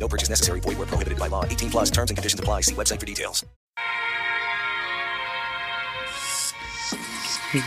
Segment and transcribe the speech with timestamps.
[0.00, 0.60] No purchase necessary.
[0.60, 1.44] Void where prohibited by law.
[1.44, 2.62] 18 plus terms and conditions apply.
[2.62, 3.44] See website for details.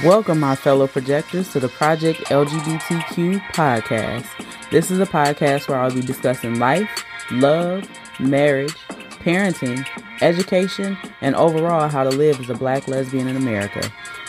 [0.02, 4.26] Welcome, my fellow projectors, to the Project LGBTQ podcast.
[4.72, 6.90] This is a podcast where I'll be discussing life,
[7.32, 7.86] love,
[8.18, 8.74] marriage,
[9.24, 9.88] parenting,
[10.22, 13.82] education, and overall how to live as a black lesbian in America.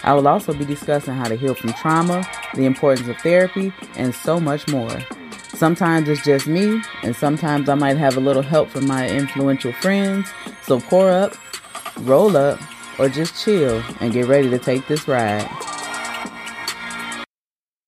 [0.03, 4.15] I will also be discussing how to heal from trauma, the importance of therapy, and
[4.15, 4.98] so much more.
[5.55, 9.73] Sometimes it's just me, and sometimes I might have a little help from my influential
[9.73, 10.29] friends.
[10.62, 11.34] So pour up,
[12.01, 12.61] roll up,
[12.98, 15.48] or just chill and get ready to take this ride.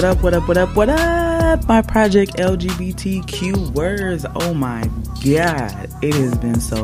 [0.00, 4.24] What up, what up, what up, what up, my Project LGBTQ words.
[4.34, 4.88] Oh my
[5.22, 6.82] god, it has been so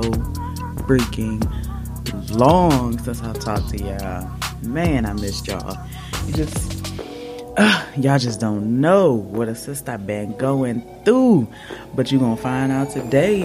[0.84, 1.42] freaking
[2.36, 4.30] long since I've talked to y'all.
[4.64, 5.78] Man, I missed y'all.
[6.26, 6.92] You just,
[7.56, 11.48] uh, y'all just don't know what a sister I've been going through.
[11.94, 13.44] But you're gonna find out today.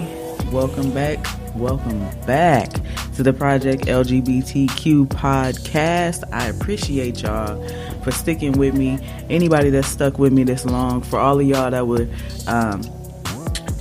[0.51, 2.73] Welcome back, welcome back
[3.15, 6.25] to the Project LGBTQ podcast.
[6.33, 7.63] I appreciate y'all
[8.03, 8.99] for sticking with me.
[9.29, 12.07] Anybody that stuck with me this long, for all of y'all that were
[12.47, 12.81] um,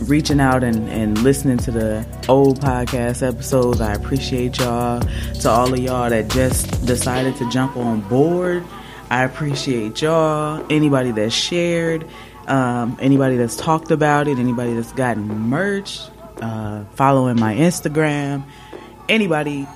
[0.03, 5.00] reaching out and, and listening to the old podcast episodes, I appreciate y'all.
[5.41, 8.64] To all of y'all that just decided to jump on board,
[9.10, 10.64] I appreciate y'all.
[10.70, 12.06] Anybody that shared,
[12.47, 16.00] um, anybody that's talked about it, anybody that's gotten merch,
[16.41, 18.44] uh, following my Instagram,
[19.08, 19.66] anybody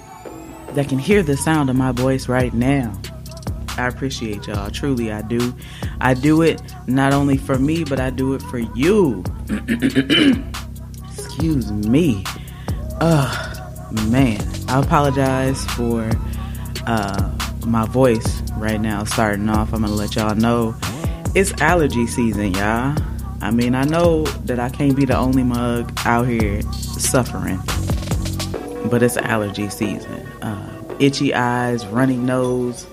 [0.72, 2.93] that can hear the sound of my voice right now.
[3.77, 4.71] I appreciate y'all.
[4.71, 5.55] Truly, I do.
[6.01, 9.25] I do it not only for me, but I do it for you.
[11.15, 12.25] Excuse me.
[13.01, 13.59] Ugh,
[14.09, 14.41] man.
[14.69, 16.11] I apologize for
[16.87, 19.73] uh, my voice right now starting off.
[19.73, 20.75] I'm going to let y'all know
[21.35, 22.97] it's allergy season, y'all.
[23.41, 27.61] I mean, I know that I can't be the only mug out here suffering,
[28.89, 30.27] but it's allergy season.
[30.41, 32.87] Uh, itchy eyes, running nose,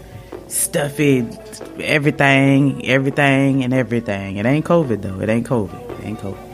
[0.51, 1.27] stuffy,
[1.79, 4.37] everything, everything, and everything.
[4.37, 5.19] It ain't COVID though.
[5.21, 5.99] It ain't COVID.
[5.99, 6.47] It ain't COVID.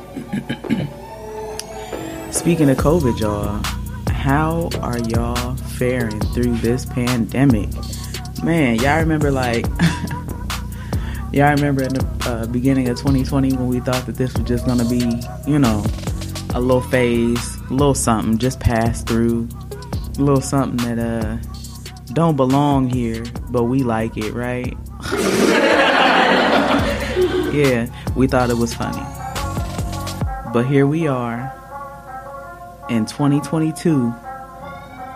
[2.33, 3.61] Speaking of COVID, y'all,
[4.13, 7.69] how are y'all faring through this pandemic?
[8.43, 9.65] Man, y'all remember like.
[11.33, 14.65] y'all remember in the uh, beginning of 2020 when we thought that this was just
[14.65, 15.83] gonna be, you know,
[16.53, 19.47] a little phase, a little something, just pass through,
[20.17, 21.37] a little something that uh
[22.13, 24.75] don't belong here, but we like it, right?
[27.53, 29.03] yeah, we thought it was funny.
[30.53, 31.53] But here we are
[32.89, 34.13] in 2022,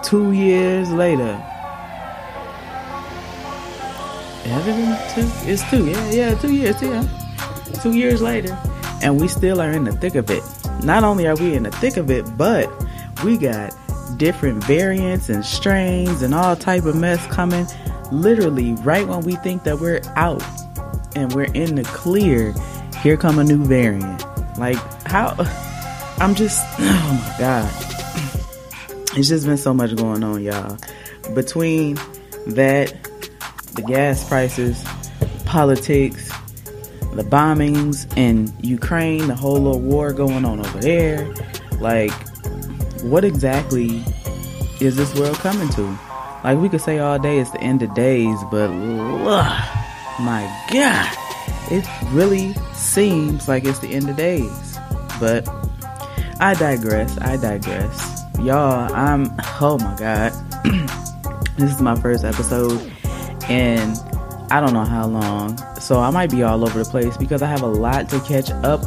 [0.03, 1.41] two years later.
[4.43, 5.29] Been two?
[5.49, 7.07] It's two, yeah, yeah, two years, yeah.
[7.81, 8.55] Two years later,
[9.01, 10.43] and we still are in the thick of it.
[10.83, 12.69] Not only are we in the thick of it, but
[13.23, 13.73] we got
[14.17, 17.65] different variants and strains and all type of mess coming
[18.11, 20.43] literally right when we think that we're out
[21.15, 22.53] and we're in the clear
[23.01, 24.25] here come a new variant.
[24.57, 24.77] Like
[25.07, 25.35] how
[26.19, 27.87] i'm just oh my god.
[29.13, 30.77] It's just been so much going on y'all.
[31.35, 31.99] Between
[32.47, 32.93] that
[33.73, 34.83] the gas prices
[35.45, 36.29] politics
[37.13, 41.33] the bombings in ukraine the whole little war going on over there
[41.79, 42.13] like
[43.03, 44.03] what exactly
[44.79, 45.99] is this world coming to?
[46.43, 49.87] Like we could say all day it's the end of days, but ugh,
[50.19, 51.15] my God,
[51.71, 54.77] it really seems like it's the end of days.
[55.19, 55.47] But
[56.39, 57.17] I digress.
[57.19, 58.23] I digress.
[58.39, 59.31] Y'all, I'm
[59.61, 60.31] oh my God.
[61.57, 62.81] this is my first episode
[63.49, 63.97] and
[64.51, 65.57] I don't know how long.
[65.79, 68.49] So I might be all over the place because I have a lot to catch
[68.51, 68.81] up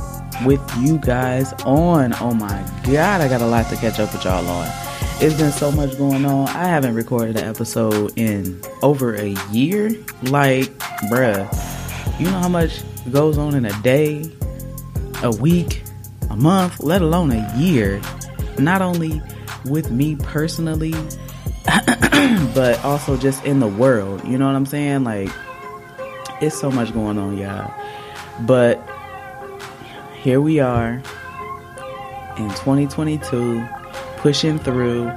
[0.44, 2.14] with you guys on.
[2.20, 4.69] Oh my God, I got a lot to catch up with y'all on.
[5.20, 6.48] It's been so much going on.
[6.48, 9.90] I haven't recorded an episode in over a year.
[10.25, 10.66] Like,
[11.08, 14.31] bruh, you know how much goes on in a day,
[15.22, 15.82] a week,
[16.31, 18.00] a month, let alone a year.
[18.58, 19.22] Not only
[19.66, 20.94] with me personally,
[22.54, 24.25] but also just in the world.
[24.26, 25.04] You know what I'm saying?
[25.04, 25.31] Like,
[26.40, 27.72] it's so much going on, y'all.
[28.40, 28.84] But
[30.25, 30.94] here we are
[32.38, 33.62] in 2022,
[34.17, 35.12] pushing through,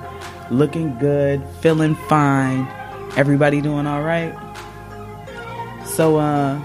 [0.52, 2.68] looking good, feeling fine.
[3.16, 4.36] Everybody doing all right?
[5.86, 6.62] So uh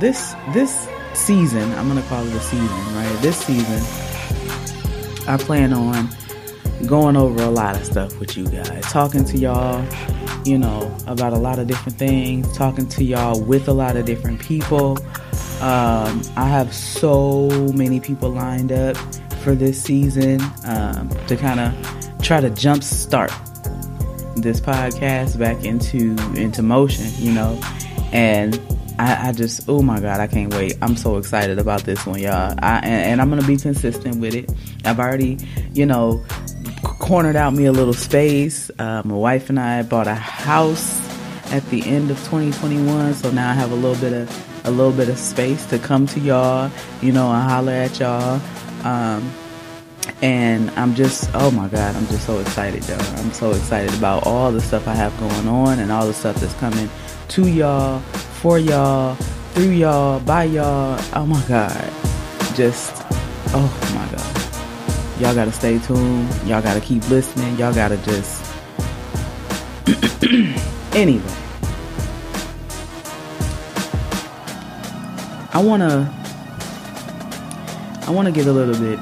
[0.00, 3.18] this this season, I'm going to call it a season, right?
[3.20, 3.80] This season
[5.28, 6.08] I plan on
[6.86, 9.86] going over a lot of stuff with you guys, talking to y'all,
[10.44, 14.04] you know, about a lot of different things, talking to y'all with a lot of
[14.04, 14.98] different people
[15.60, 18.96] um, I have so many people lined up
[19.42, 23.32] for this season um, to kind of try to jumpstart
[24.42, 27.60] this podcast back into into motion, you know.
[28.12, 28.60] And
[28.98, 30.76] I, I, just, oh my god, I can't wait!
[30.82, 32.54] I'm so excited about this one, y'all.
[32.60, 34.50] I, and, and I'm gonna be consistent with it.
[34.84, 35.38] I've already,
[35.72, 36.24] you know,
[36.82, 38.70] cornered out me a little space.
[38.78, 41.00] Uh, my wife and I bought a house
[41.52, 44.92] at the end of 2021, so now I have a little bit of a little
[44.92, 46.70] bit of space to come to y'all,
[47.00, 48.40] you know, and holler at y'all.
[48.84, 49.32] Um,
[50.22, 53.20] and I'm just, oh my God, I'm just so excited, though.
[53.20, 56.36] I'm so excited about all the stuff I have going on and all the stuff
[56.36, 56.88] that's coming
[57.28, 58.00] to y'all,
[58.40, 59.14] for y'all,
[59.54, 61.00] through y'all, by y'all.
[61.14, 61.92] Oh my God.
[62.54, 63.04] Just,
[63.54, 65.20] oh my God.
[65.20, 66.28] Y'all gotta stay tuned.
[66.46, 67.56] Y'all gotta keep listening.
[67.58, 68.44] Y'all gotta just.
[70.94, 71.47] anyway.
[75.58, 76.08] I wanna
[78.06, 78.96] I wanna get a little bit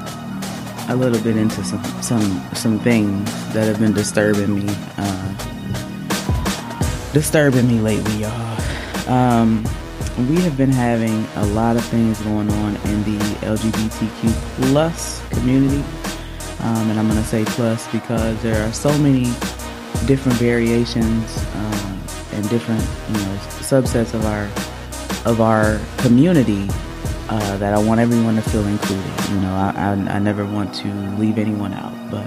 [0.88, 5.35] a little bit into some some some things that have been disturbing me uh,
[7.12, 9.11] disturbing me lately, y'all.
[9.11, 9.64] Um,
[10.31, 15.85] we have been having a lot of things going on in the LGBTQ plus community,
[16.61, 19.25] um, and I'm gonna say plus because there are so many
[20.06, 22.00] different variations um,
[22.32, 24.49] and different you know subsets of our
[25.26, 26.67] of our community
[27.28, 29.31] uh, that I want everyone to feel included.
[29.31, 30.88] You know, I, I, I never want to
[31.19, 32.26] leave anyone out, but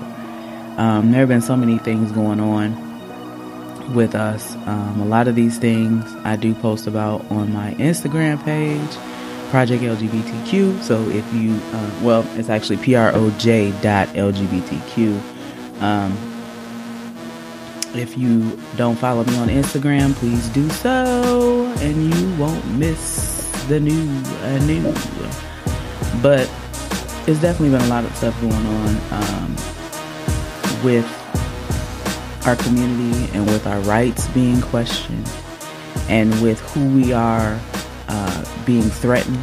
[0.80, 4.56] um, there have been so many things going on with us.
[4.68, 9.81] Um, a lot of these things I do post about on my Instagram page, Project
[9.81, 10.81] LGBTQ.
[10.81, 15.81] So if you, uh, well, it's actually PROJ dot LGBTQ.
[15.81, 16.18] Um,
[17.95, 23.80] if you don't follow me on Instagram, please do so, and you won't miss the
[23.80, 24.07] new
[24.42, 24.81] uh, new.
[26.21, 26.49] But
[27.28, 29.56] it's definitely been a lot of stuff going on um,
[30.83, 31.06] with
[32.45, 35.30] our community and with our rights being questioned,
[36.09, 37.59] and with who we are
[38.07, 39.40] uh, being threatened.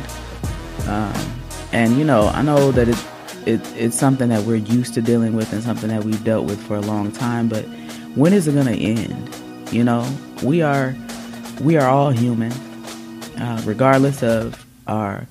[0.86, 1.42] Um,
[1.72, 3.06] and you know, I know that it,
[3.46, 6.60] it it's something that we're used to dealing with and something that we've dealt with
[6.60, 7.64] for a long time, but
[8.16, 9.30] when is it going to end?
[9.72, 10.08] You know,
[10.42, 10.94] we are
[11.60, 12.52] we are all human,
[13.38, 15.26] uh, regardless of our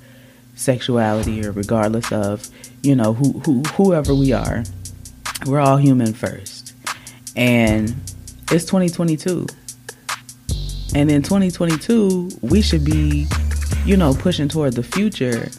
[0.56, 2.48] sexuality or regardless of
[2.82, 4.64] you know who, who whoever we are.
[5.46, 6.74] We're all human first,
[7.36, 7.90] and
[8.52, 9.48] it's 2022,
[10.96, 13.28] and in 2022 we should be,
[13.86, 15.50] you know, pushing toward the future.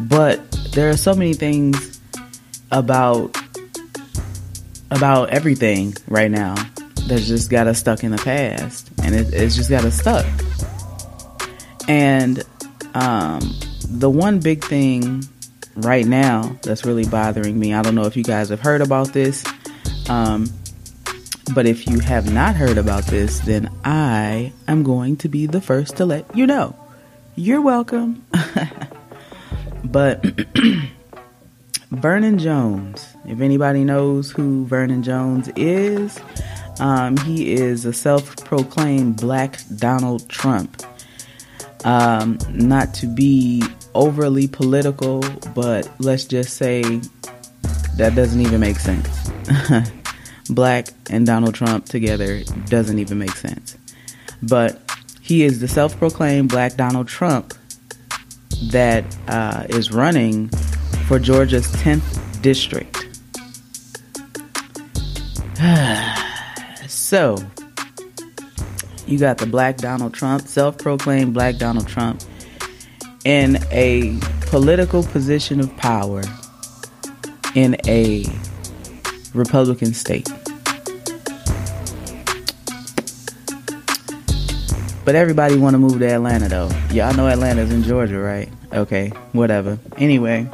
[0.00, 2.00] But there are so many things
[2.70, 3.36] about
[4.90, 6.54] about everything right now
[7.06, 10.26] that's just got us stuck in the past, and it, it's just got us stuck.
[11.88, 12.42] And
[12.94, 13.40] um,
[13.88, 15.24] the one big thing
[15.76, 19.12] right now that's really bothering me, I don't know if you guys have heard about
[19.12, 19.44] this.
[20.08, 20.46] Um,
[21.54, 25.60] but if you have not heard about this, then I am going to be the
[25.60, 26.74] first to let you know.
[27.36, 28.24] You're welcome.
[29.84, 30.24] but
[31.90, 36.18] Vernon Jones, if anybody knows who Vernon Jones is,
[36.80, 40.82] um, he is a self proclaimed black Donald Trump.
[41.84, 43.62] Um, not to be
[43.94, 45.22] overly political,
[45.54, 46.82] but let's just say
[47.96, 49.30] that doesn't even make sense.
[50.50, 53.78] Black and Donald Trump together doesn't even make sense.
[54.42, 54.80] But
[55.20, 57.54] he is the self proclaimed Black Donald Trump
[58.70, 60.48] that uh, is running
[61.06, 63.03] for Georgia's 10th district.
[67.04, 67.36] So,
[69.06, 72.22] you got the Black Donald Trump, self proclaimed Black Donald Trump,
[73.26, 76.22] in a political position of power
[77.54, 78.24] in a
[79.34, 80.30] Republican state.
[85.04, 86.70] But everybody want to move to Atlanta though.
[86.90, 88.50] Y'all know Atlanta's in Georgia, right?
[88.72, 89.78] Okay, whatever.
[89.98, 90.48] Anyway,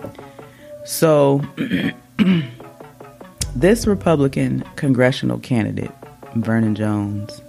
[0.84, 1.40] so
[3.54, 5.92] this Republican congressional candidate,
[6.36, 7.42] Vernon Jones,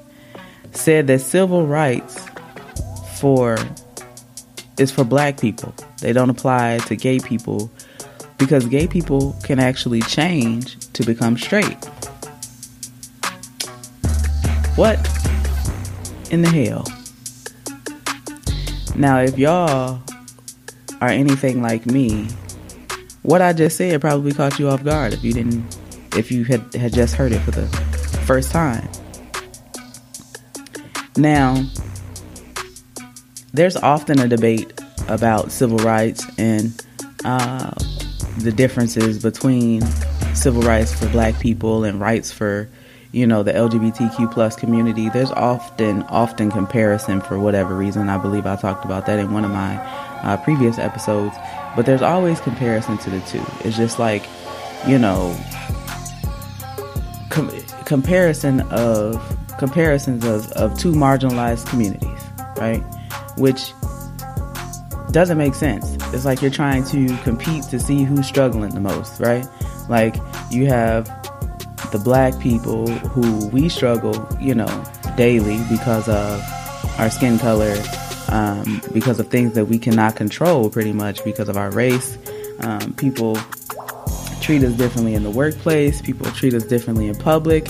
[0.71, 2.25] said that civil rights
[3.19, 3.57] for
[4.77, 5.73] is for black people.
[6.01, 7.71] They don't apply to gay people
[8.37, 11.85] because gay people can actually change to become straight.
[14.75, 14.97] What
[16.31, 16.87] in the hell?
[18.95, 20.01] Now, if y'all
[21.01, 22.27] are anything like me,
[23.21, 25.77] what I just said probably caught you off guard if you didn't,
[26.15, 27.90] if you had, had just heard it for the
[28.21, 28.87] first time.
[31.17, 31.63] Now,
[33.53, 34.73] there's often a debate
[35.07, 36.85] about civil rights and
[37.25, 37.71] uh,
[38.37, 39.81] the differences between
[40.33, 42.69] civil rights for black people and rights for
[43.11, 45.09] you know the lgbtq plus community.
[45.09, 48.07] There's often often comparison for whatever reason.
[48.07, 49.75] I believe i talked about that in one of my
[50.23, 51.35] uh, previous episodes
[51.75, 53.43] but there's always comparison to the two.
[53.63, 54.23] It's just like
[54.87, 55.35] you know
[57.29, 57.49] com-
[57.91, 59.19] comparison of
[59.59, 62.21] comparisons of, of two marginalized communities
[62.57, 62.81] right
[63.37, 63.73] which
[65.11, 65.97] doesn't make sense.
[66.13, 69.45] It's like you're trying to compete to see who's struggling the most, right?
[69.89, 70.15] Like
[70.49, 71.05] you have
[71.91, 74.83] the black people who we struggle, you know,
[75.17, 76.41] daily because of
[76.97, 77.75] our skin color,
[78.29, 82.17] um, because of things that we cannot control, pretty much because of our race.
[82.61, 83.35] Um, people
[84.41, 86.01] treat us differently in the workplace.
[86.01, 87.67] People treat us differently in public.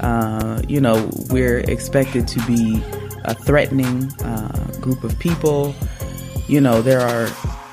[0.00, 2.82] Uh, you know, we're expected to be
[3.24, 5.74] a threatening uh, group of people
[6.48, 7.28] you know, there are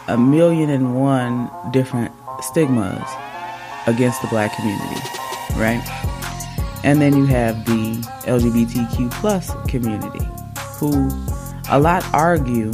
[0.07, 3.03] a million and one different stigmas
[3.87, 5.01] against the black community,
[5.55, 5.83] right?
[6.83, 10.25] And then you have the LGBTQ plus community,
[10.77, 11.09] who
[11.69, 12.71] a lot argue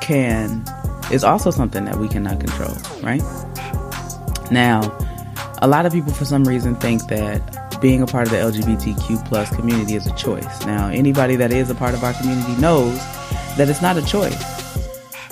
[0.00, 0.64] can
[1.10, 3.22] is also something that we cannot control, right?
[4.52, 4.96] Now,
[5.62, 9.26] a lot of people for some reason think that being a part of the LGBTQ
[9.26, 10.64] plus community is a choice.
[10.66, 12.96] Now, anybody that is a part of our community knows
[13.56, 14.40] that it's not a choice.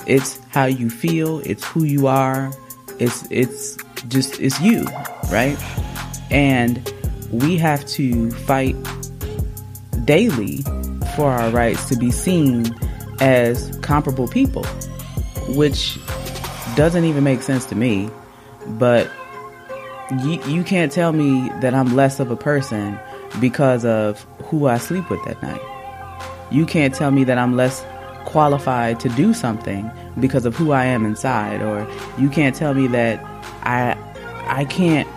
[0.07, 2.51] It's how you feel, it's who you are,
[2.99, 4.85] it's it's just it's you,
[5.31, 5.57] right?
[6.31, 6.93] And
[7.31, 8.75] we have to fight
[10.05, 10.63] daily
[11.15, 12.75] for our rights to be seen
[13.19, 14.65] as comparable people,
[15.49, 15.99] which
[16.75, 18.09] doesn't even make sense to me.
[18.67, 19.09] But
[20.23, 22.99] you, you can't tell me that I'm less of a person
[23.39, 25.61] because of who I sleep with that night.
[26.51, 27.85] You can't tell me that I'm less
[28.25, 29.89] qualified to do something
[30.19, 31.87] because of who I am inside or
[32.19, 33.23] you can't tell me that
[33.63, 33.97] I
[34.47, 35.07] I can't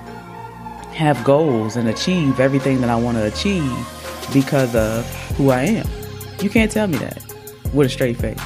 [0.95, 3.73] have goals and achieve everything that I want to achieve
[4.33, 5.05] because of
[5.37, 5.87] who I am.
[6.41, 7.23] You can't tell me that
[7.73, 8.39] with a straight face.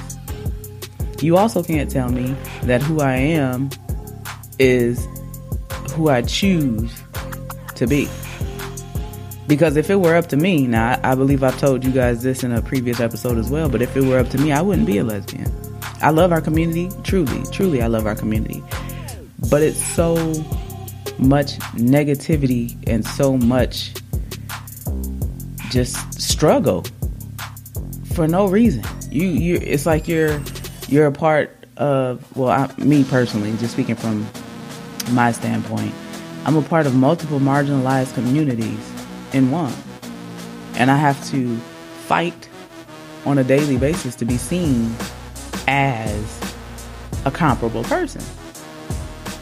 [1.20, 3.70] You also can't tell me that who I am
[4.58, 5.06] is
[5.92, 7.02] who I choose
[7.74, 8.08] to be.
[9.46, 12.44] Because if it were up to me, now I, believe I've told you guys this
[12.44, 14.86] in a previous episode as well, but if it were up to me, I wouldn't
[14.86, 15.50] be a lesbian.
[16.02, 18.62] I love our community, truly, truly, I love our community.
[19.50, 20.14] But it's so
[21.18, 23.94] much negativity and so much
[25.70, 26.84] just struggle
[28.14, 28.84] for no reason.
[29.10, 30.40] You, you, it's like you're,
[30.88, 32.36] you're a part of.
[32.36, 34.28] Well, I, me personally, just speaking from
[35.12, 35.94] my standpoint,
[36.44, 38.92] I'm a part of multiple marginalized communities
[39.32, 39.74] in one.
[40.74, 41.56] And I have to
[42.06, 42.48] fight
[43.26, 44.94] on a daily basis to be seen
[45.66, 46.54] as
[47.24, 48.22] a comparable person.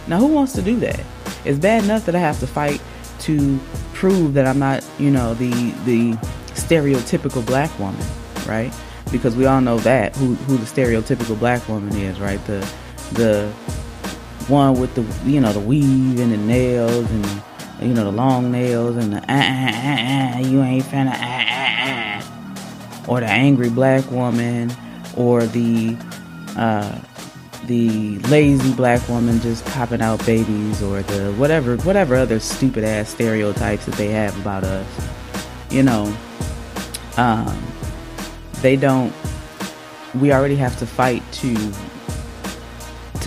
[0.09, 1.01] Now, who wants to do that?
[1.45, 2.81] It's bad enough that I have to fight
[3.21, 3.59] to
[3.93, 5.51] prove that I'm not, you know, the
[5.85, 6.13] the
[6.55, 8.05] stereotypical black woman,
[8.47, 8.73] right?
[9.11, 12.45] Because we all know that who who the stereotypical black woman is, right?
[12.47, 12.69] The
[13.13, 13.53] the
[14.49, 17.43] one with the you know the weave and the nails and
[17.81, 22.23] you know the long nails and the ah, ah, ah, you ain't finna ah, ah,
[22.23, 23.05] ah.
[23.09, 24.73] or the angry black woman
[25.17, 25.97] or the
[26.57, 26.99] uh,
[27.67, 33.11] the lazy black woman just popping out babies or the whatever whatever other stupid ass
[33.11, 34.87] stereotypes that they have about us
[35.71, 36.17] you know
[37.17, 37.61] um,
[38.63, 39.13] they don't
[40.15, 41.55] we already have to fight to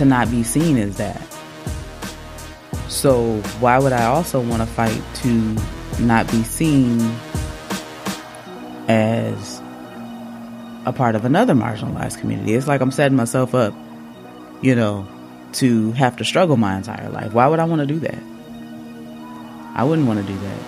[0.00, 1.20] to not be seen as that
[2.88, 5.56] so why would i also want to fight to
[6.00, 6.98] not be seen
[8.88, 9.60] as
[10.86, 13.72] a part of another marginalized community it's like i'm setting myself up
[14.62, 15.06] you know,
[15.52, 17.32] to have to struggle my entire life.
[17.32, 18.18] Why would I want to do that?
[19.74, 20.58] I wouldn't want to do that.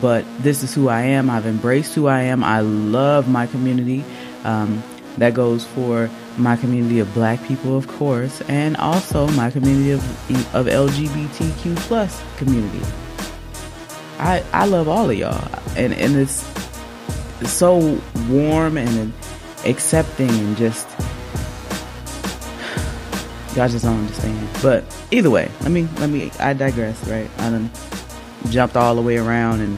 [0.00, 1.28] But this is who I am.
[1.28, 2.44] I've embraced who I am.
[2.44, 4.04] I love my community.
[4.44, 4.82] Um,
[5.18, 6.08] that goes for
[6.38, 12.22] my community of black people, of course, and also my community of, of LGBTQ plus
[12.36, 12.84] community.
[14.18, 15.48] I, I love all of y'all.
[15.76, 16.48] And, and it's,
[17.46, 19.14] so warm and
[19.64, 20.86] accepting and just
[23.56, 24.48] Y'all just don't understand.
[24.62, 27.28] But either way, let me let me I digress, right?
[27.38, 27.68] I done
[28.48, 29.76] jumped all the way around and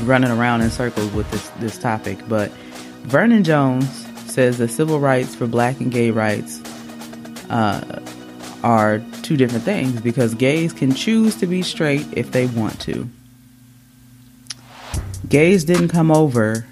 [0.00, 2.18] running around in circles with this this topic.
[2.28, 2.50] But
[3.04, 6.60] Vernon Jones says that civil rights for black and gay rights
[7.50, 8.02] uh,
[8.62, 13.08] are two different things because gays can choose to be straight if they want to.
[15.28, 16.66] Gays didn't come over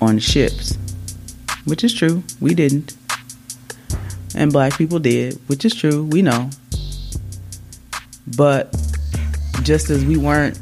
[0.00, 0.76] on ships,
[1.64, 2.22] which is true.
[2.40, 2.96] We didn't
[4.34, 6.50] and black people did, which is true, we know.
[8.36, 8.72] But
[9.62, 10.58] just as we weren't,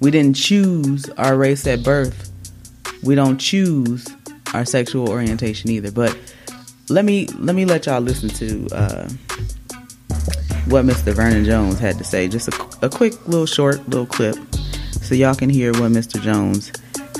[0.00, 2.30] we didn't choose our race at birth,
[3.02, 4.06] we don't choose
[4.54, 5.90] our sexual orientation either.
[5.90, 6.16] But
[6.88, 9.08] let me let me let y'all listen to uh,
[10.66, 11.12] what Mr.
[11.12, 12.28] Vernon Jones had to say.
[12.28, 14.36] Just a, a quick little short little clip,
[15.00, 16.20] so y'all can hear what Mr.
[16.20, 16.72] Jones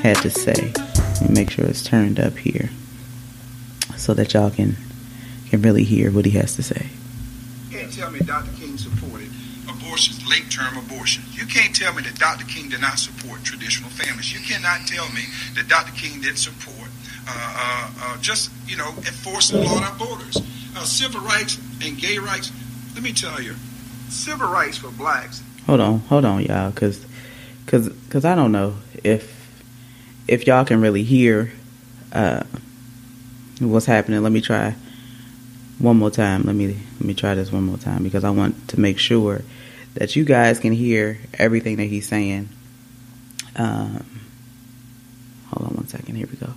[0.03, 0.73] had to say.
[1.23, 2.71] Me make sure it's turned up here,
[3.97, 4.77] so that y'all can
[5.51, 6.89] can really hear what he has to say.
[7.71, 8.51] You can't tell me Dr.
[8.59, 9.29] King supported
[9.69, 11.37] abortions, late term abortions.
[11.37, 12.45] You can't tell me that Dr.
[12.47, 14.33] King did not support traditional families.
[14.33, 15.23] You cannot tell me
[15.55, 15.93] that Dr.
[15.93, 16.82] King did support
[18.23, 20.39] just, you know, enforcing law on our borders.
[20.75, 22.51] Uh, civil rights and gay rights,
[22.95, 23.55] let me tell you,
[24.09, 25.43] civil rights for blacks.
[25.67, 27.05] Hold on, hold on, y'all, because
[27.67, 29.39] cause, cause I don't know if
[30.27, 31.53] if y'all can really hear
[32.13, 32.45] uh,
[33.61, 34.23] what's happening.
[34.23, 34.75] Let me try
[35.79, 36.45] one more time.
[36.45, 39.43] Let me let me try this one more time because I want to make sure
[39.95, 42.49] that you guys can hear everything that he's saying.
[43.57, 44.21] Um,
[45.51, 46.15] hold on one second.
[46.15, 46.55] Here we go.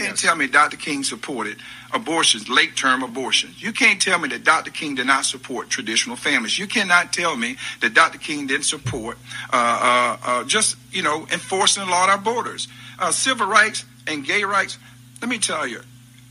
[0.00, 0.78] You can't tell me Dr.
[0.78, 1.58] King supported
[1.92, 3.62] abortions, late term abortions.
[3.62, 4.70] You can't tell me that Dr.
[4.70, 6.58] King did not support traditional families.
[6.58, 8.16] You cannot tell me that Dr.
[8.16, 9.18] King didn't support
[9.52, 12.66] uh, uh, uh, just, you know, enforcing the law at our borders.
[12.98, 14.78] Uh, civil rights and gay rights,
[15.20, 15.82] let me tell you,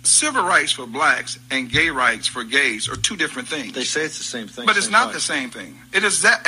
[0.09, 3.73] civil rights for blacks and gay rights for gays are two different things.
[3.73, 4.65] They say it's the same thing.
[4.65, 5.77] But it's not the same thing.
[5.93, 6.43] It is that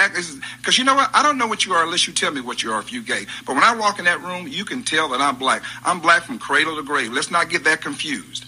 [0.58, 1.10] because you know what?
[1.14, 3.02] I don't know what you are unless you tell me what you are if you
[3.04, 3.26] gay.
[3.46, 5.64] But when I walk in that room, you can tell that I'm black.
[5.86, 7.14] I'm black from cradle to grave.
[7.14, 8.46] Let's not get that confused.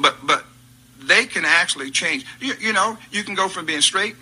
[0.00, 0.44] But but
[0.98, 2.24] they can actually change.
[2.40, 4.16] You, you know, you can go from being straight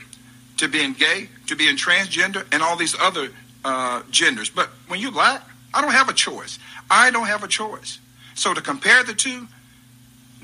[0.58, 3.28] to being gay to being transgender and all these other
[3.64, 4.50] uh, genders.
[4.50, 5.42] But when you're black,
[5.72, 6.58] I don't have a choice.
[6.90, 7.98] I don't have a choice.
[8.34, 9.46] So to compare the two,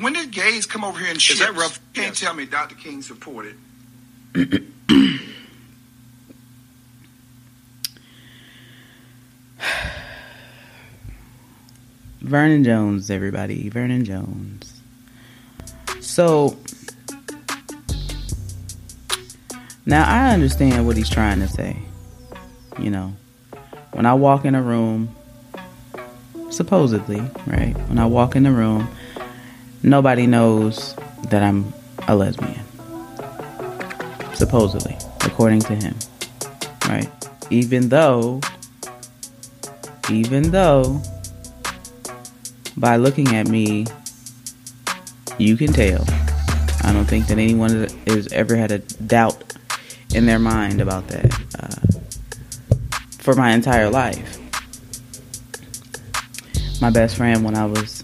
[0.00, 1.34] when did gays come over here and shit?
[1.34, 1.78] Is that rough?
[1.94, 2.20] You can't yes.
[2.20, 2.74] tell me Dr.
[2.74, 3.54] King supported.
[12.20, 13.68] Vernon Jones, everybody.
[13.68, 14.80] Vernon Jones.
[16.00, 16.56] So
[19.84, 21.76] now I understand what he's trying to say.
[22.78, 23.14] You know,
[23.92, 25.14] when I walk in a room,
[26.50, 27.74] supposedly, right?
[27.88, 28.88] When I walk in the room,
[29.82, 30.94] nobody knows
[31.28, 31.72] that I'm
[32.08, 32.64] a lesbian.
[34.34, 35.94] Supposedly, according to him.
[36.88, 37.08] Right?
[37.50, 38.40] Even though,
[40.10, 41.00] even though,
[42.76, 43.86] by looking at me,
[45.38, 46.04] you can tell.
[46.82, 49.56] I don't think that anyone has ever had a doubt
[50.14, 52.00] in their mind about that uh,
[53.18, 54.38] for my entire life.
[56.80, 58.02] My best friend, when I was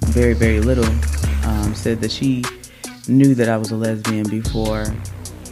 [0.00, 0.84] very, very little,
[1.66, 2.44] um, said that she
[3.08, 4.86] knew that I was a lesbian before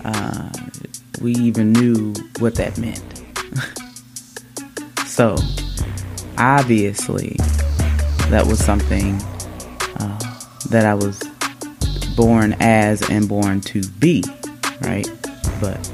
[0.04, 0.50] uh,
[1.20, 3.02] we even knew what that meant.
[5.06, 5.36] So,
[6.38, 7.36] obviously,
[8.30, 9.14] that was something
[10.00, 10.18] uh,
[10.70, 11.22] that I was
[12.16, 14.24] born as and born to be,
[14.80, 15.08] right?
[15.60, 15.88] But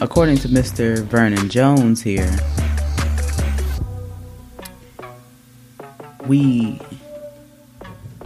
[0.00, 1.02] according to Mr.
[1.04, 2.34] Vernon Jones here,
[6.26, 6.80] we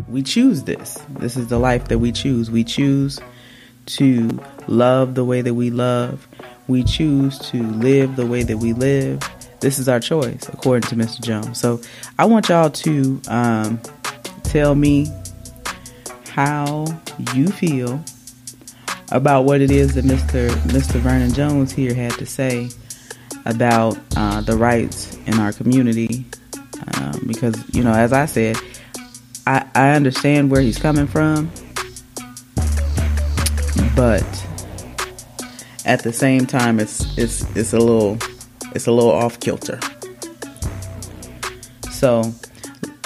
[0.08, 0.98] we choose this.
[1.10, 2.50] This is the life that we choose.
[2.50, 3.18] We choose
[3.86, 6.26] to love the way that we love.
[6.66, 9.20] We choose to live the way that we live.
[9.60, 11.20] This is our choice, according to Mr.
[11.20, 11.60] Jones.
[11.60, 11.80] So
[12.18, 13.80] I want y'all to um,
[14.44, 15.10] tell me
[16.30, 16.86] how
[17.34, 18.02] you feel
[19.10, 20.48] about what it is that Mr.
[20.68, 21.00] Mr.
[21.00, 22.68] Vernon Jones here had to say
[23.46, 26.26] about uh, the rights in our community.
[26.94, 28.56] Um, because you know, as I said,
[29.48, 31.50] I, I understand where he's coming from,
[33.96, 34.22] but
[35.86, 38.18] at the same time, it's it's it's a little
[38.74, 39.80] it's a little off kilter.
[41.90, 42.34] So,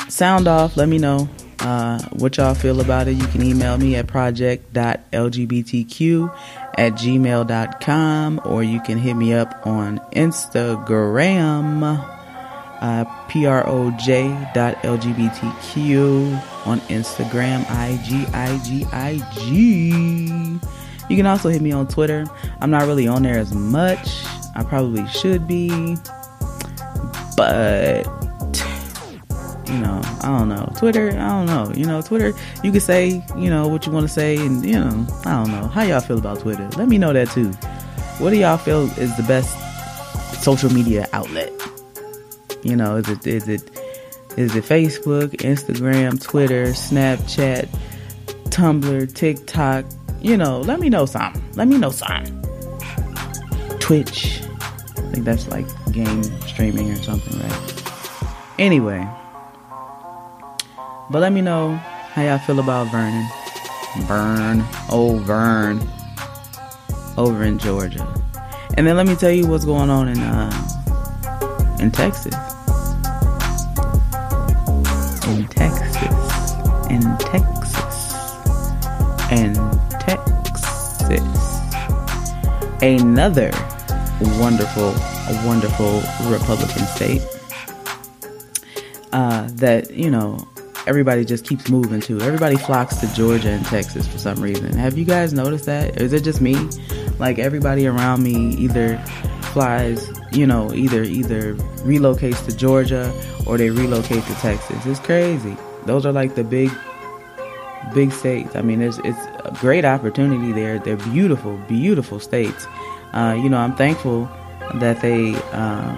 [0.08, 0.76] sound off.
[0.76, 1.28] Let me know
[1.60, 3.12] uh, what y'all feel about it.
[3.12, 6.36] You can email me at project.lgbtq
[6.76, 12.21] at gmail.com or you can hit me up on Instagram
[12.82, 14.08] uh, proj
[14.52, 20.60] dot lgbtq on Instagram, IG, IG, IG.
[21.08, 22.26] You can also hit me on Twitter.
[22.60, 24.24] I'm not really on there as much.
[24.54, 25.68] I probably should be,
[27.36, 28.04] but
[29.66, 30.70] you know, I don't know.
[30.76, 31.72] Twitter, I don't know.
[31.74, 34.78] You know, Twitter, you can say, you know, what you want to say, and you
[34.78, 35.68] know, I don't know.
[35.68, 36.68] How y'all feel about Twitter?
[36.76, 37.50] Let me know that too.
[38.18, 39.56] What do y'all feel is the best
[40.42, 41.50] social media outlet?
[42.62, 43.70] You know, is it is it
[44.36, 47.68] is it Facebook, Instagram, Twitter, Snapchat,
[48.44, 49.84] Tumblr, TikTok?
[50.20, 51.42] You know, let me know something.
[51.54, 52.40] Let me know something.
[53.80, 54.40] Twitch.
[54.96, 58.54] I think that's like game streaming or something, right?
[58.58, 59.06] Anyway.
[61.10, 61.74] But let me know
[62.12, 63.26] how y'all feel about Vernon.
[64.06, 64.64] Vern.
[64.88, 65.82] Oh, Vern.
[67.18, 68.06] Over in Georgia.
[68.78, 70.68] And then let me tell you what's going on in uh
[71.80, 72.34] in Texas.
[75.32, 75.96] In Texas.
[76.90, 78.14] In Texas.
[79.30, 79.54] In
[79.98, 81.60] Texas.
[82.82, 83.50] Another
[84.38, 84.92] wonderful,
[85.46, 87.22] wonderful Republican state.
[89.12, 90.38] Uh, that, you know,
[90.86, 92.20] everybody just keeps moving to.
[92.20, 94.74] Everybody flocks to Georgia and Texas for some reason.
[94.74, 95.98] Have you guys noticed that?
[95.98, 96.56] Is it just me?
[97.18, 98.98] Like everybody around me either
[99.52, 103.12] flies, you know, either either relocates to Georgia
[103.46, 104.84] or they relocate to Texas.
[104.86, 105.56] It's crazy.
[105.86, 106.70] Those are like the big
[107.94, 108.56] big states.
[108.56, 110.78] I mean, it's it's a great opportunity there.
[110.78, 112.66] They're beautiful, beautiful states.
[113.12, 114.30] Uh, you know, I'm thankful
[114.74, 115.96] that they um,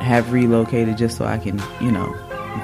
[0.00, 2.14] have relocated just so I can, you know,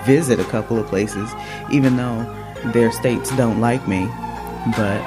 [0.06, 1.30] visit a couple of places,
[1.70, 2.24] even though
[2.72, 4.06] their states don't like me.
[4.76, 5.00] But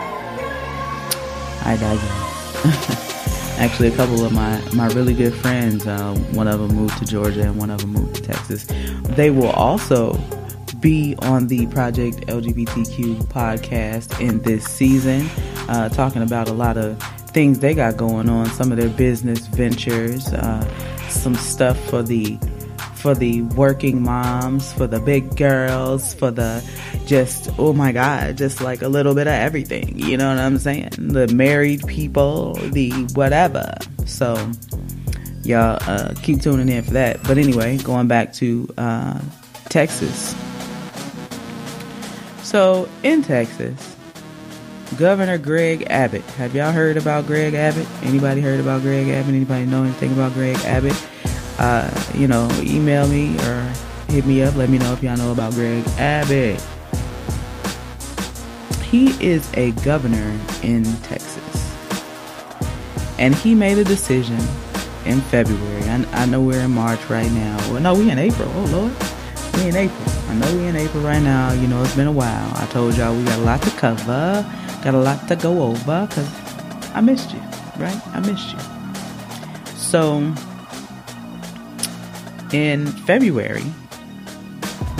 [1.66, 3.04] I digress.
[3.58, 7.06] Actually, a couple of my, my really good friends, uh, one of them moved to
[7.06, 8.66] Georgia and one of them moved to Texas.
[9.16, 10.14] They will also
[10.80, 15.28] be on the Project LGBTQ podcast in this season,
[15.70, 19.48] uh, talking about a lot of things they got going on, some of their business
[19.48, 22.38] ventures, uh, some stuff for the
[23.08, 26.62] for the working moms, for the big girls, for the
[27.06, 29.98] just, oh my God, just like a little bit of everything.
[29.98, 30.90] You know what I'm saying?
[30.98, 33.78] The married people, the whatever.
[34.06, 34.34] So,
[35.44, 37.24] y'all uh, keep tuning in for that.
[37.24, 39.22] But anyway, going back to uh,
[39.70, 40.36] Texas.
[42.44, 43.96] So, in Texas,
[44.98, 46.24] Governor Greg Abbott.
[46.32, 47.88] Have y'all heard about Greg Abbott?
[48.04, 49.34] Anybody heard about Greg Abbott?
[49.34, 51.07] Anybody know anything about Greg Abbott?
[51.60, 53.62] Uh, you know, email me or
[54.10, 54.56] hit me up.
[54.56, 56.64] Let me know if y'all know about Greg Abbott.
[58.84, 61.44] He is a governor in Texas.
[63.20, 64.40] And he made a decision
[65.06, 65.84] in February.
[65.84, 67.58] I, I know we're in March right now.
[67.72, 68.50] Well, no, we in April.
[68.54, 68.94] Oh, Lord.
[69.56, 70.10] We in April.
[70.30, 71.52] I know we in April right now.
[71.54, 72.52] You know, it's been a while.
[72.56, 74.46] I told y'all we got a lot to cover.
[74.84, 76.30] Got a lot to go over because
[76.94, 77.40] I missed you,
[77.78, 78.00] right?
[78.14, 78.60] I missed you.
[79.76, 80.34] So,
[82.54, 83.64] in February,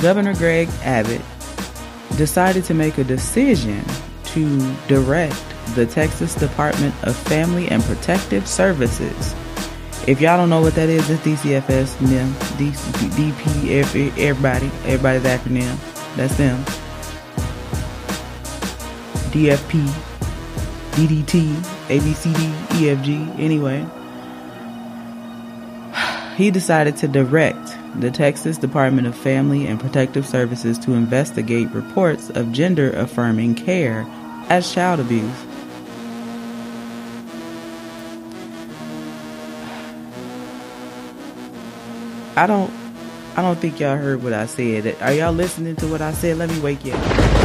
[0.02, 1.22] Governor Greg Abbott
[2.18, 3.84] decided to make a decision
[4.26, 5.42] to direct
[5.76, 9.36] the Texas Department of Family and Protective Services.
[10.08, 13.70] If y'all don't know what that is, it's DCFS, them, DP,
[14.20, 15.78] everybody, everybody's acronym.
[16.16, 16.64] That's them.
[19.32, 19.86] DFP,
[20.92, 21.54] DDT,
[21.90, 23.40] ABCD, EFG.
[23.40, 23.86] Anyway,
[26.38, 32.30] he decided to direct the Texas Department of Family and Protective Services to investigate reports
[32.30, 34.06] of gender affirming care
[34.48, 35.26] as child abuse.
[42.36, 42.72] I don't
[43.36, 44.96] I don't think y'all heard what I said.
[45.02, 46.38] Are y'all listening to what I said?
[46.38, 47.37] Let me wake you up.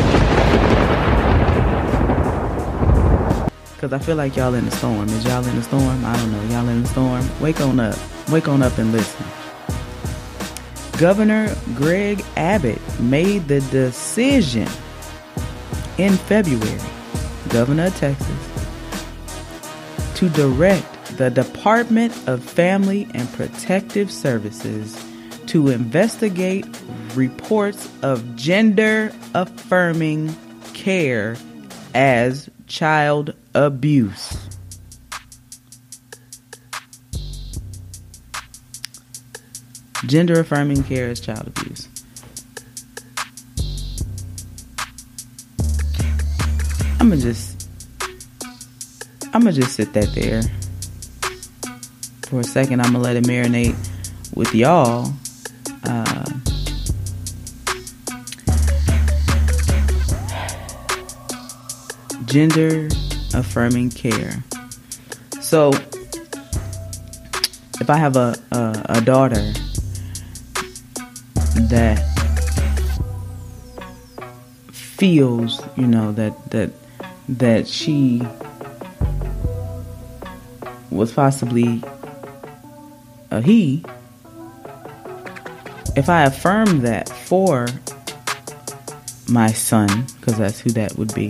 [3.83, 5.09] Cause I feel like y'all in the storm.
[5.09, 6.05] Is y'all in the storm?
[6.05, 6.55] I don't know.
[6.55, 7.29] Y'all in the storm?
[7.41, 7.99] Wake on up.
[8.29, 9.27] Wake on up and listen.
[10.99, 14.69] Governor Greg Abbott made the decision
[15.99, 16.79] in February,
[17.49, 18.29] Governor of Texas,
[20.15, 24.97] to direct the Department of Family and Protective Services
[25.47, 26.67] to investigate
[27.17, 30.33] reports of gender affirming
[30.73, 31.35] care
[31.97, 34.49] as child abuse.
[40.07, 41.87] Gender affirming care is child abuse.
[46.99, 47.69] I'm gonna just
[49.35, 50.41] I'm gonna just sit that there
[52.23, 52.81] for a second.
[52.81, 53.77] I'm gonna let it marinate
[54.35, 55.13] with y'all.
[55.85, 56.25] Uh,
[62.33, 62.89] gender
[63.35, 64.43] affirming care.
[65.43, 65.71] So,
[67.79, 69.53] if I have a, a, a daughter
[71.69, 71.99] that
[74.73, 76.71] feels, you know, that that
[77.29, 78.23] that she
[80.91, 81.83] was possibly
[83.31, 83.85] a he,
[85.97, 87.67] if I affirm that for
[89.29, 91.29] my son, because that's who that would be,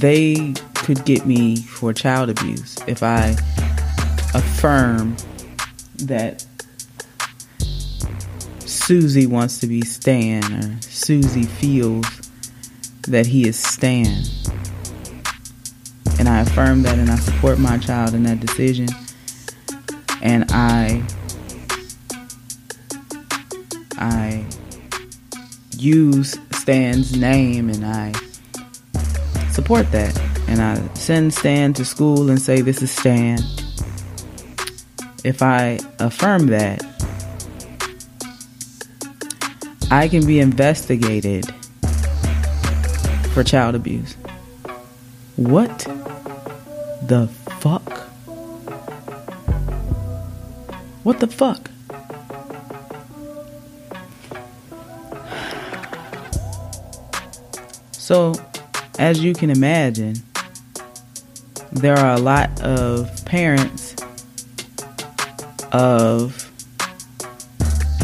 [0.00, 3.30] they could get me for child abuse if I
[4.34, 5.16] affirm
[5.96, 6.44] that
[8.60, 12.06] Susie wants to be Stan or Susie feels
[13.08, 14.22] that he is Stan.
[16.18, 18.88] And I affirm that and I support my child in that decision.
[20.22, 21.02] And I
[23.98, 24.44] I
[25.76, 28.12] use Stan's name and I
[29.56, 30.14] support that.
[30.48, 33.38] And I send Stan to school and say, This is Stan.
[35.24, 36.84] If I affirm that,
[39.90, 41.46] I can be investigated
[43.32, 44.14] for child abuse.
[45.36, 45.78] What
[47.02, 47.28] the
[47.60, 47.90] fuck?
[51.02, 51.70] What the fuck?
[57.92, 58.34] So,
[58.98, 60.16] as you can imagine,
[61.72, 63.94] there are a lot of parents
[65.72, 66.50] of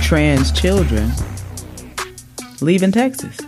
[0.02, 1.10] trans children
[2.60, 3.38] leaving Texas,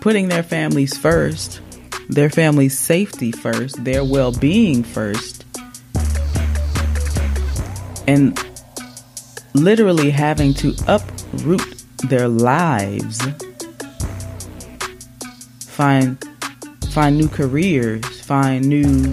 [0.00, 1.60] putting their families first,
[2.08, 5.44] their family's safety first, their well being first,
[8.08, 8.38] and
[9.54, 13.18] literally having to uproot their lives,
[15.82, 16.16] find
[16.92, 19.12] find new careers, find new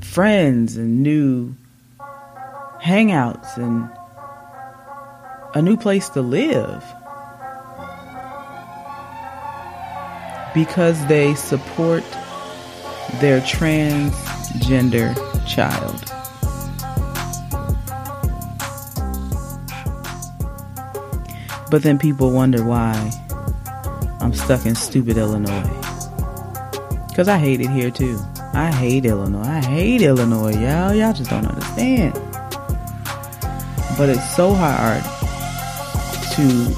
[0.00, 1.52] friends and new
[2.80, 3.90] hangouts and
[5.56, 6.84] a new place to live
[10.54, 12.04] because they support
[13.14, 15.16] their transgender
[15.48, 16.04] child.
[21.72, 23.10] But then people wonder why
[24.28, 25.62] I'm stuck in stupid Illinois.
[27.08, 28.20] Because I hate it here too.
[28.52, 29.40] I hate Illinois.
[29.40, 30.92] I hate Illinois, y'all.
[30.92, 32.12] Y'all just don't understand.
[33.96, 35.02] But it's so hard
[36.34, 36.74] to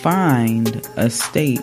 [0.00, 1.60] find a state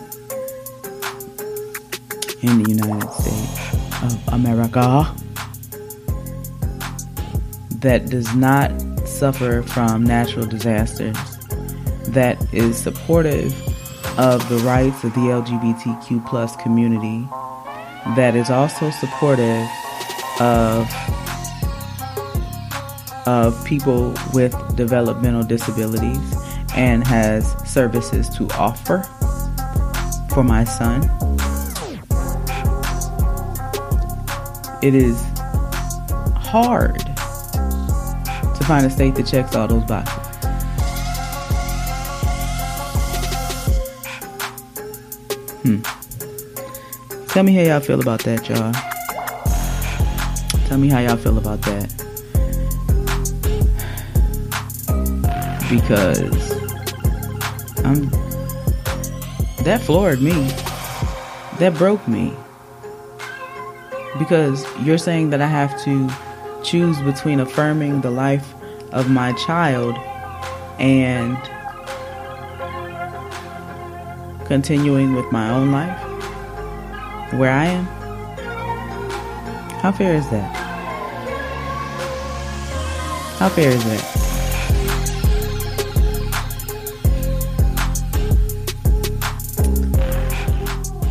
[2.42, 5.12] in the United States of America
[7.80, 8.70] that does not
[9.04, 11.16] suffer from natural disasters
[12.06, 13.52] that is supportive
[14.18, 17.26] of the rights of the LGBTQ plus community,
[18.16, 19.68] that is also supportive
[20.40, 20.88] of
[23.26, 26.34] of people with developmental disabilities
[26.74, 29.02] and has services to offer
[30.30, 31.02] for my son.
[34.82, 35.22] It is
[36.36, 40.31] hard to find a state that checks all those boxes.
[45.62, 45.80] Hmm.
[47.28, 48.72] Tell me how y'all feel about that, y'all.
[50.66, 51.88] Tell me how y'all feel about that.
[55.70, 56.52] Because
[57.84, 58.10] I'm
[59.64, 60.48] that floored me.
[61.58, 62.34] That broke me.
[64.18, 66.10] Because you're saying that I have to
[66.64, 68.52] choose between affirming the life
[68.90, 69.94] of my child
[70.80, 71.36] and
[74.52, 75.98] continuing with my own life
[77.32, 77.86] where I am?
[79.80, 80.54] How fair is that?
[83.38, 84.04] How fair is that?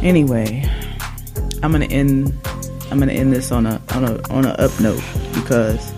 [0.04, 0.64] Anyway,
[1.64, 2.32] I'm gonna end.
[2.92, 5.92] I'm gonna end this on a on a on a up note because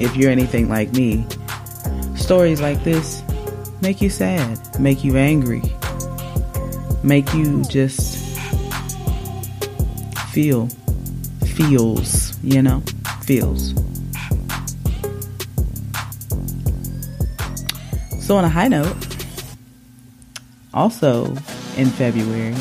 [0.00, 1.24] if you're anything like me,
[2.16, 3.21] stories like this
[3.82, 5.60] make you sad, make you angry,
[7.02, 8.38] make you just
[10.28, 10.68] feel
[11.48, 12.80] feels, you know,
[13.22, 13.74] feels.
[18.20, 18.96] So on a high note,
[20.72, 21.26] also
[21.76, 22.54] in February,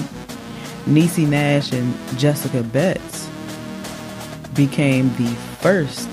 [0.86, 3.30] Niecy Nash and Jessica Betts
[4.56, 5.30] became the
[5.62, 6.10] first,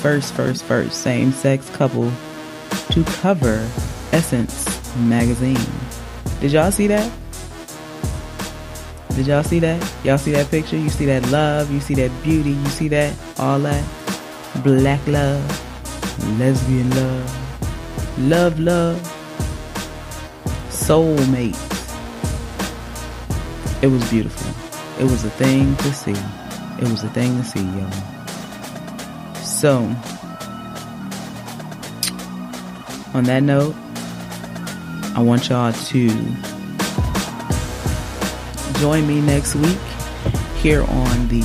[0.00, 2.10] first, first, first same sex couple
[2.90, 3.68] to cover
[4.12, 5.58] Essence magazine.
[6.40, 7.10] Did y'all see that?
[9.14, 9.94] Did y'all see that?
[10.04, 10.76] Y'all see that picture?
[10.76, 11.70] You see that love?
[11.70, 12.50] You see that beauty?
[12.50, 13.14] You see that?
[13.38, 13.84] All that?
[14.64, 15.44] Black love,
[16.38, 18.96] lesbian love, love, love,
[20.68, 21.58] soulmate.
[23.82, 24.50] It was beautiful.
[24.98, 26.16] It was a thing to see.
[26.80, 27.90] It was a thing to see, y'all.
[29.42, 29.78] So,
[33.14, 33.74] on that note,
[35.20, 36.08] I want y'all to
[38.80, 39.76] join me next week
[40.56, 41.42] here on the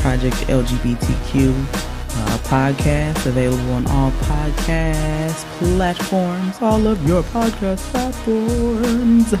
[0.00, 9.34] Project LGBTQ uh, podcast, available on all podcast platforms, all of your podcast platforms.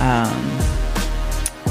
[0.00, 0.42] Um,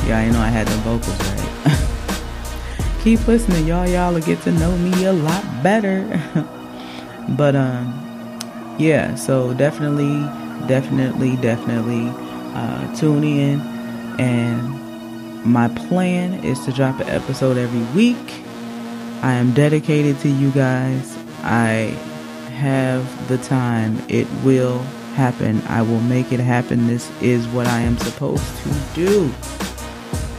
[0.07, 1.17] yeah, I know I had the vocals
[1.65, 2.99] right.
[3.03, 3.89] Keep listening, y'all.
[3.89, 6.21] Y'all will get to know me a lot better.
[7.29, 9.15] but um, yeah.
[9.15, 10.29] So definitely,
[10.67, 12.07] definitely, definitely
[12.55, 13.61] uh, tune in.
[14.19, 18.43] And my plan is to drop an episode every week.
[19.21, 21.17] I am dedicated to you guys.
[21.43, 21.95] I
[22.55, 24.01] have the time.
[24.07, 24.79] It will
[25.15, 25.61] happen.
[25.67, 26.87] I will make it happen.
[26.87, 29.31] This is what I am supposed to do.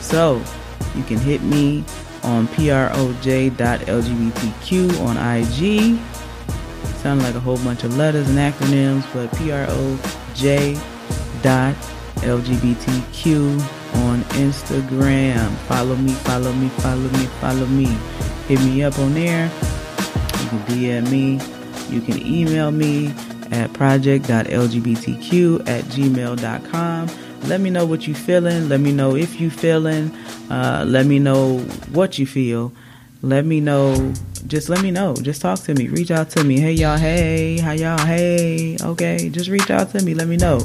[0.00, 0.42] So
[0.94, 1.84] you can hit me
[2.22, 3.80] on proj.lgbtq
[5.00, 5.98] on IG.
[7.02, 10.36] Sound like a whole bunch of letters and acronyms, but proj.lgbtq
[13.94, 15.50] on Instagram.
[15.66, 17.86] Follow me, follow me, follow me, follow me.
[18.46, 19.46] Hit me up on there.
[19.46, 21.40] You can DM me.
[21.92, 23.12] You can email me
[23.50, 27.08] at project.lgbtq at gmail.com.
[27.48, 28.68] Let me know what you feeling.
[28.68, 30.14] Let me know if you feeling.
[30.48, 31.58] Uh, let me know
[31.90, 32.72] what you feel.
[33.22, 34.14] Let me know.
[34.46, 35.14] Just let me know.
[35.14, 35.88] Just talk to me.
[35.88, 36.58] Reach out to me.
[36.58, 36.98] Hey y'all.
[36.98, 37.58] Hey.
[37.58, 37.98] How y'all?
[37.98, 38.76] Hey.
[38.80, 39.28] Okay.
[39.28, 40.14] Just reach out to me.
[40.14, 40.60] Let me know.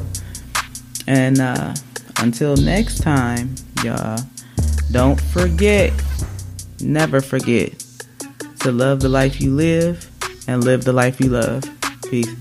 [1.07, 1.73] And uh,
[2.19, 4.19] until next time, y'all,
[4.91, 5.93] don't forget,
[6.81, 7.83] never forget
[8.59, 10.09] to love the life you live
[10.47, 11.63] and live the life you love.
[12.09, 12.33] Peace.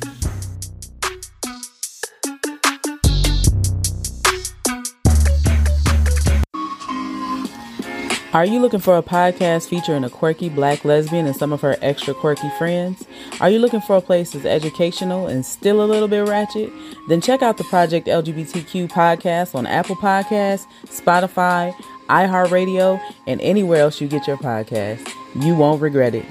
[8.36, 11.78] Are you looking for a podcast featuring a quirky black lesbian and some of her
[11.80, 13.06] extra quirky friends?
[13.40, 16.70] Are you looking for a place that's educational and still a little bit ratchet?
[17.08, 21.74] Then check out the Project LGBTQ podcast on Apple Podcasts, Spotify,
[22.10, 25.10] iHeartRadio, and anywhere else you get your podcast.
[25.34, 26.26] You won't regret it.